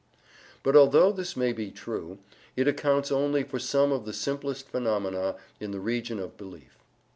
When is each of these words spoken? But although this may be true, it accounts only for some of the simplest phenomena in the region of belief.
But 0.63 0.75
although 0.75 1.11
this 1.11 1.37
may 1.37 1.53
be 1.53 1.69
true, 1.69 2.17
it 2.55 2.67
accounts 2.67 3.11
only 3.11 3.43
for 3.43 3.59
some 3.59 3.91
of 3.91 4.03
the 4.03 4.13
simplest 4.13 4.67
phenomena 4.67 5.35
in 5.59 5.69
the 5.69 5.79
region 5.79 6.17
of 6.17 6.37
belief. 6.37 6.79